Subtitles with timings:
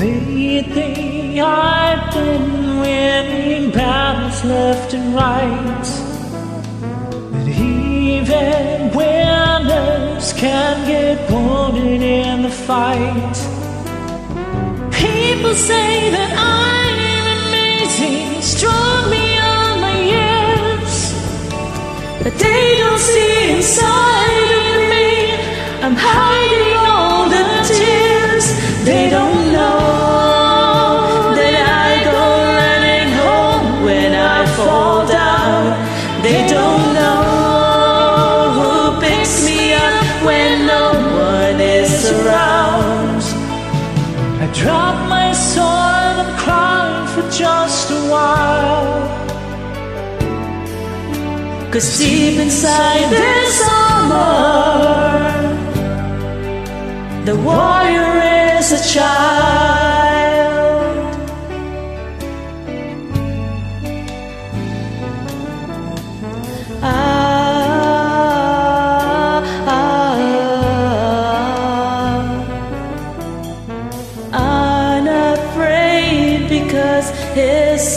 [0.00, 5.88] Lately I've been winning battles left and right.
[7.30, 13.36] But even winners can get wounded in the fight.
[14.90, 16.98] People say that I'm
[17.50, 20.94] amazing, strong beyond my years.
[22.22, 25.08] But they don't see inside of me.
[25.84, 26.79] I'm hiding
[44.54, 49.08] drop my sword and cry for just a while.
[51.72, 55.20] Cause deep inside this armor,
[57.24, 59.89] the warrior is a child.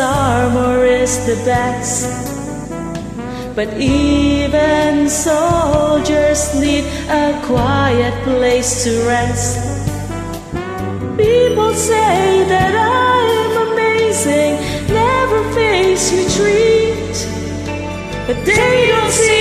[0.00, 2.08] Armor is the best.
[3.54, 9.58] But even soldiers need a quiet place to rest.
[11.16, 14.56] People say that I'm amazing,
[14.88, 17.16] never face retreat.
[18.26, 19.39] But they don't see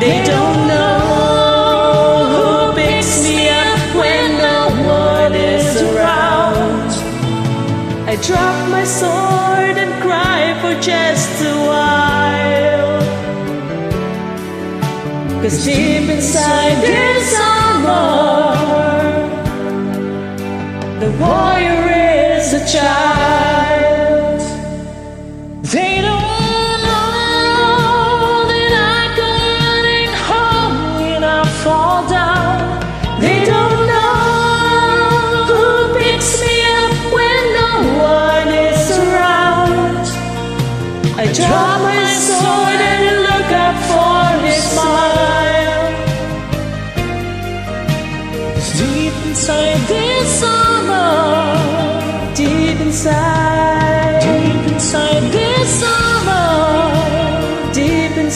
[0.00, 6.90] They don't know who picks me up when no one is around.
[8.08, 13.00] I drop my sword and cry for just a while.
[15.40, 18.56] Cause deep inside there's this armor,
[21.00, 21.82] the warrior
[22.36, 23.13] is a child.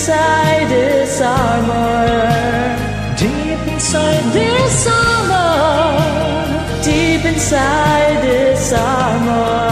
[0.08, 2.06] Inside this armor,
[3.16, 9.67] deep inside this armor, deep inside this armor.